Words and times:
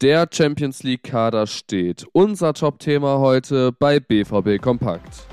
Der 0.00 0.28
Champions 0.30 0.84
League 0.84 1.02
Kader 1.02 1.48
steht. 1.48 2.06
Unser 2.12 2.54
Top-Thema 2.54 3.18
heute 3.18 3.72
bei 3.72 3.98
BVB 3.98 4.62
Kompakt. 4.62 5.26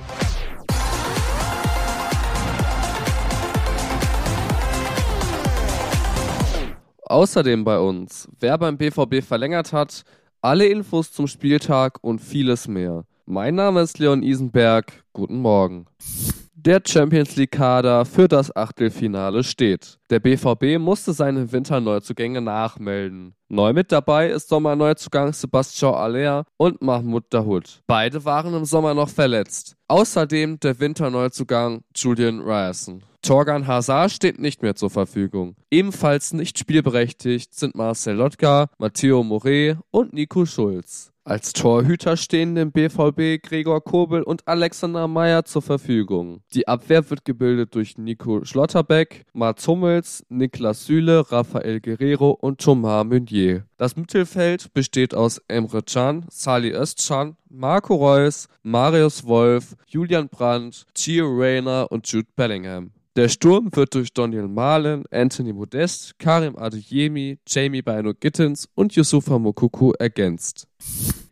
Außerdem 7.04 7.64
bei 7.64 7.78
uns, 7.78 8.28
wer 8.40 8.58
beim 8.58 8.80
BVB 8.80 9.24
verlängert 9.24 9.72
hat, 9.72 10.04
alle 10.42 10.66
Infos 10.66 11.12
zum 11.12 11.28
Spieltag 11.28 12.00
und 12.02 12.20
vieles 12.20 12.68
mehr. 12.68 13.06
Mein 13.28 13.54
Name 13.54 13.82
ist 13.82 14.00
Leon 14.00 14.24
Isenberg. 14.24 15.04
Guten 15.14 15.42
Morgen. 15.42 15.86
Der 16.66 16.82
Champions 16.84 17.36
League 17.36 17.52
Kader 17.52 18.06
für 18.06 18.28
das 18.28 18.56
Achtelfinale 18.56 19.44
steht. 19.44 20.00
Der 20.10 20.20
BVB 20.20 20.80
musste 20.80 21.14
seine 21.14 21.52
Winterneuzugänge 21.52 22.42
nachmelden. 22.42 23.36
Neu 23.50 23.72
mit 23.72 23.92
dabei 23.92 24.32
ist 24.32 24.50
Sommerneuzugang 24.50 25.32
Sebastian 25.32 25.94
Aller 25.94 26.44
und 26.58 26.82
Mahmoud 26.82 27.26
Dahoud. 27.30 27.84
Beide 27.86 28.26
waren 28.26 28.56
im 28.56 28.66
Sommer 28.66 28.96
noch 28.96 29.10
verletzt. 29.10 29.76
Außerdem 29.88 30.60
der 30.60 30.80
Winterneuzugang 30.80 31.84
Julian 31.96 32.42
Ryerson. 32.42 33.04
Torgan 33.22 33.68
Hazard 33.68 34.10
steht 34.12 34.40
nicht 34.40 34.64
mehr 34.64 34.74
zur 34.74 34.90
Verfügung. 34.90 35.56
Ebenfalls 35.70 36.34
nicht 36.34 36.58
spielberechtigt 36.58 37.54
sind 37.54 37.76
Marcel 37.76 38.16
Lotka, 38.16 38.70
Matteo 38.80 39.22
Moret 39.22 39.78
und 39.92 40.14
Nico 40.14 40.48
Schulz. 40.48 41.12
Als 41.28 41.54
Torhüter 41.54 42.18
stehen 42.18 42.54
dem 42.54 42.72
BVB 42.72 43.42
Gregor 43.42 43.84
Kobel 43.84 44.22
und 44.22 44.48
Alexander 44.48 45.08
Meyer 45.08 45.44
zur 45.44 45.64
Verfügung. 45.64 46.42
Die 46.54 46.68
Abwehr 46.68 47.10
wird 47.10 47.26
gebildet 47.26 47.74
durch 47.74 47.98
Nico 47.98 48.46
Schlotterbeck, 48.46 49.26
Mats 49.34 49.68
Hummels, 49.68 50.24
Niklas 50.30 50.86
Süle, 50.86 51.32
Rafael 51.32 51.82
Guerrero 51.82 52.30
und 52.30 52.62
Thomas 52.62 53.04
Meunier. 53.06 53.66
Das 53.78 53.96
Mittelfeld 53.96 54.72
besteht 54.76 55.16
aus 55.16 55.42
Emre 55.48 55.82
Can, 55.82 56.28
Sali 56.30 56.72
Özcan, 56.72 57.36
Marco 57.50 57.96
Reus, 57.96 58.48
Marius 58.62 59.26
Wolf, 59.26 59.76
Julian 59.88 60.30
Brandt, 60.30 60.86
Gio 60.94 61.26
Reyna 61.26 61.86
und 61.86 62.08
Jude 62.08 62.30
Bellingham. 62.36 62.92
Der 63.16 63.30
Sturm 63.30 63.74
wird 63.74 63.96
durch 63.96 64.12
Daniel 64.12 64.50
Malen, 64.50 65.06
Anthony 65.10 65.54
Modest, 65.54 66.20
Karim 66.20 66.58
Adeyemi, 66.58 67.40
Jamie 67.48 67.82
Bino 67.82 68.14
Gittens 68.14 68.68
und 68.76 68.94
Yusufa 68.94 69.40
Mokuku 69.40 69.94
ergänzt. 69.94 70.68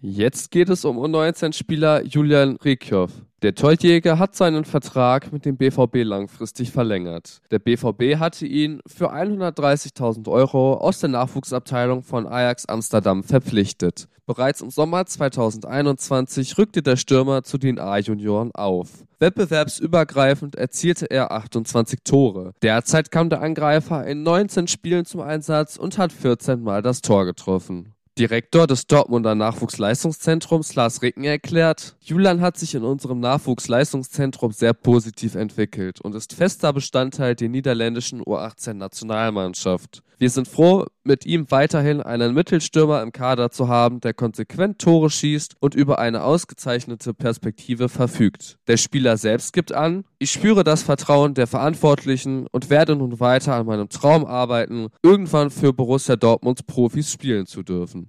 Jetzt 0.05 0.51
geht 0.51 0.67
es 0.67 0.83
um 0.83 0.97
U19-Spieler 0.97 2.03
Julian 2.03 2.57
Rikjow. 2.57 3.09
Der 3.41 3.55
Torjäger 3.55 4.19
hat 4.19 4.35
seinen 4.35 4.65
Vertrag 4.65 5.31
mit 5.31 5.45
dem 5.45 5.55
BVB 5.55 6.03
langfristig 6.03 6.71
verlängert. 6.71 7.39
Der 7.51 7.59
BVB 7.59 8.19
hatte 8.19 8.45
ihn 8.45 8.81
für 8.85 9.13
130.000 9.13 10.29
Euro 10.29 10.73
aus 10.73 10.99
der 10.99 11.07
Nachwuchsabteilung 11.07 12.03
von 12.03 12.27
Ajax 12.27 12.65
Amsterdam 12.65 13.23
verpflichtet. 13.23 14.09
Bereits 14.25 14.59
im 14.59 14.71
Sommer 14.71 15.05
2021 15.05 16.57
rückte 16.57 16.81
der 16.81 16.97
Stürmer 16.97 17.43
zu 17.43 17.57
den 17.57 17.79
A-Junioren 17.79 18.51
auf. 18.53 19.05
Wettbewerbsübergreifend 19.19 20.55
erzielte 20.55 21.09
er 21.09 21.31
28 21.31 21.99
Tore. 22.03 22.51
Derzeit 22.61 23.09
kam 23.09 23.29
der 23.29 23.41
Angreifer 23.41 24.05
in 24.05 24.23
19 24.23 24.67
Spielen 24.67 25.05
zum 25.05 25.21
Einsatz 25.21 25.77
und 25.77 25.97
hat 25.97 26.11
14 26.11 26.61
Mal 26.61 26.81
das 26.81 27.01
Tor 27.01 27.23
getroffen. 27.23 27.92
Direktor 28.19 28.67
des 28.67 28.85
Dortmunder 28.85 29.33
Nachwuchsleistungszentrums 29.33 30.75
Lars 30.75 31.01
Ricken 31.01 31.23
erklärt, 31.23 31.95
Julian 31.99 32.41
hat 32.41 32.57
sich 32.57 32.75
in 32.75 32.83
unserem 32.83 33.19
Nachwuchsleistungszentrum 33.19 34.51
sehr 34.51 34.75
positiv 34.75 35.33
entwickelt 35.33 35.99
und 35.99 36.13
ist 36.13 36.33
fester 36.33 36.73
Bestandteil 36.73 37.35
der 37.35 37.49
niederländischen 37.49 38.21
U18-Nationalmannschaft. 38.21 40.03
Wir 40.19 40.29
sind 40.29 40.47
froh, 40.47 40.85
mit 41.03 41.25
ihm 41.25 41.49
weiterhin 41.49 42.01
einen 42.01 42.33
Mittelstürmer 42.33 43.01
im 43.01 43.11
Kader 43.11 43.51
zu 43.51 43.67
haben, 43.67 43.99
der 43.99 44.13
konsequent 44.13 44.79
Tore 44.79 45.09
schießt 45.09 45.55
und 45.59 45.75
über 45.75 45.99
eine 45.99 46.23
ausgezeichnete 46.23 47.13
Perspektive 47.13 47.89
verfügt. 47.89 48.57
Der 48.67 48.77
Spieler 48.77 49.17
selbst 49.17 49.53
gibt 49.53 49.73
an, 49.73 50.05
ich 50.19 50.31
spüre 50.31 50.63
das 50.63 50.83
Vertrauen 50.83 51.33
der 51.33 51.47
Verantwortlichen 51.47 52.47
und 52.51 52.69
werde 52.69 52.95
nun 52.95 53.19
weiter 53.19 53.55
an 53.55 53.65
meinem 53.65 53.89
Traum 53.89 54.23
arbeiten, 54.23 54.87
irgendwann 55.01 55.49
für 55.49 55.73
Borussia 55.73 56.15
Dortmunds 56.15 56.63
Profis 56.63 57.11
spielen 57.11 57.45
zu 57.45 57.63
dürfen. 57.63 58.02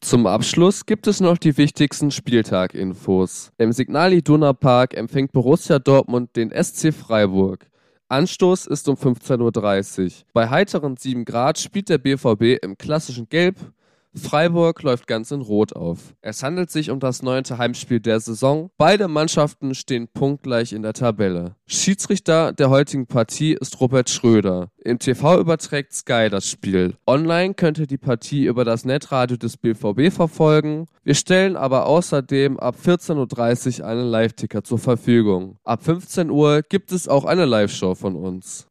Zum 0.00 0.26
Abschluss 0.26 0.86
gibt 0.86 1.06
es 1.06 1.20
noch 1.20 1.38
die 1.38 1.56
wichtigsten 1.56 2.10
Spieltag-Infos. 2.10 3.52
Im 3.58 3.72
Signal 3.72 4.12
Iduna 4.12 4.52
Park 4.52 4.94
empfängt 4.96 5.32
Borussia 5.32 5.78
Dortmund 5.78 6.34
den 6.36 6.50
SC 6.50 6.94
Freiburg. 6.94 7.66
Anstoß 8.08 8.66
ist 8.66 8.88
um 8.88 8.96
15.30 8.96 10.04
Uhr. 10.04 10.12
Bei 10.32 10.48
heiteren 10.48 10.96
7 10.96 11.24
Grad 11.26 11.58
spielt 11.58 11.90
der 11.90 11.98
BVB 11.98 12.62
im 12.62 12.78
klassischen 12.78 13.28
Gelb 13.28 13.56
Freiburg 14.14 14.82
läuft 14.82 15.06
ganz 15.06 15.30
in 15.30 15.40
Rot 15.40 15.74
auf. 15.74 16.14
Es 16.20 16.42
handelt 16.42 16.70
sich 16.70 16.90
um 16.90 17.00
das 17.00 17.22
neunte 17.22 17.58
Heimspiel 17.58 18.00
der 18.00 18.20
Saison. 18.20 18.70
Beide 18.76 19.08
Mannschaften 19.08 19.74
stehen 19.74 20.08
punktgleich 20.08 20.72
in 20.72 20.82
der 20.82 20.92
Tabelle. 20.92 21.56
Schiedsrichter 21.66 22.52
der 22.52 22.70
heutigen 22.70 23.06
Partie 23.06 23.52
ist 23.52 23.80
Robert 23.80 24.10
Schröder. 24.10 24.70
Im 24.82 24.98
TV 24.98 25.38
überträgt 25.40 25.92
Sky 25.92 26.28
das 26.30 26.48
Spiel. 26.48 26.96
Online 27.06 27.54
könnt 27.54 27.78
ihr 27.78 27.86
die 27.86 27.98
Partie 27.98 28.46
über 28.46 28.64
das 28.64 28.84
Netradio 28.84 29.36
des 29.36 29.56
BVB 29.56 30.12
verfolgen. 30.12 30.86
Wir 31.04 31.14
stellen 31.14 31.56
aber 31.56 31.86
außerdem 31.86 32.58
ab 32.58 32.76
14.30 32.82 33.80
Uhr 33.80 33.86
einen 33.86 34.08
Live-Ticker 34.08 34.64
zur 34.64 34.78
Verfügung. 34.78 35.58
Ab 35.64 35.84
15 35.84 36.30
Uhr 36.30 36.62
gibt 36.62 36.92
es 36.92 37.08
auch 37.08 37.24
eine 37.24 37.44
Live-Show 37.44 37.94
von 37.94 38.16
uns. 38.16 38.66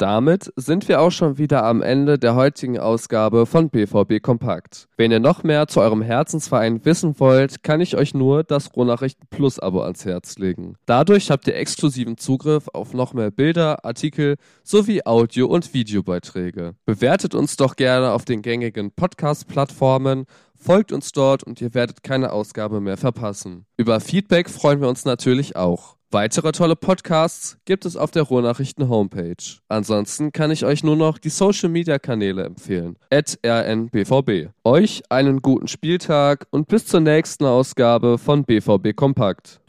Damit 0.00 0.50
sind 0.56 0.88
wir 0.88 1.02
auch 1.02 1.10
schon 1.10 1.36
wieder 1.36 1.62
am 1.62 1.82
Ende 1.82 2.18
der 2.18 2.34
heutigen 2.34 2.78
Ausgabe 2.78 3.44
von 3.44 3.68
BVB 3.68 4.22
Kompakt. 4.22 4.88
Wenn 4.96 5.12
ihr 5.12 5.20
noch 5.20 5.42
mehr 5.42 5.68
zu 5.68 5.82
eurem 5.82 6.00
Herzensverein 6.00 6.86
wissen 6.86 7.20
wollt, 7.20 7.62
kann 7.62 7.82
ich 7.82 7.98
euch 7.98 8.14
nur 8.14 8.42
das 8.42 8.74
Rohnachrichten 8.74 9.26
Plus 9.28 9.58
Abo 9.58 9.82
ans 9.82 10.06
Herz 10.06 10.38
legen. 10.38 10.76
Dadurch 10.86 11.30
habt 11.30 11.46
ihr 11.48 11.54
exklusiven 11.54 12.16
Zugriff 12.16 12.68
auf 12.72 12.94
noch 12.94 13.12
mehr 13.12 13.30
Bilder, 13.30 13.84
Artikel 13.84 14.36
sowie 14.62 15.02
Audio- 15.04 15.48
und 15.48 15.74
Videobeiträge. 15.74 16.76
Bewertet 16.86 17.34
uns 17.34 17.56
doch 17.56 17.76
gerne 17.76 18.12
auf 18.12 18.24
den 18.24 18.40
gängigen 18.40 18.92
Podcast-Plattformen 18.92 20.24
Folgt 20.62 20.92
uns 20.92 21.12
dort 21.12 21.42
und 21.42 21.62
ihr 21.62 21.72
werdet 21.72 22.02
keine 22.02 22.32
Ausgabe 22.32 22.82
mehr 22.82 22.98
verpassen. 22.98 23.64
Über 23.78 23.98
Feedback 23.98 24.50
freuen 24.50 24.82
wir 24.82 24.88
uns 24.88 25.06
natürlich 25.06 25.56
auch. 25.56 25.96
Weitere 26.12 26.50
tolle 26.50 26.74
Podcasts 26.74 27.56
gibt 27.66 27.86
es 27.86 27.94
auf 27.94 28.10
der 28.10 28.24
Ruhrnachrichten 28.24 28.88
Homepage. 28.88 29.36
Ansonsten 29.68 30.32
kann 30.32 30.50
ich 30.50 30.64
euch 30.64 30.82
nur 30.82 30.96
noch 30.96 31.18
die 31.18 31.28
Social 31.28 31.68
Media 31.68 32.00
Kanäle 32.00 32.42
empfehlen. 32.42 32.96
Rnbvb. 33.12 34.48
Euch 34.64 35.04
einen 35.08 35.40
guten 35.40 35.68
Spieltag 35.68 36.48
und 36.50 36.66
bis 36.66 36.86
zur 36.86 36.98
nächsten 36.98 37.44
Ausgabe 37.44 38.18
von 38.18 38.42
BVB 38.42 38.96
Kompakt. 38.96 39.60